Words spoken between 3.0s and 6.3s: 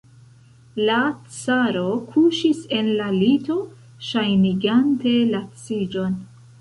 la lito, ŝajnigante laciĝon.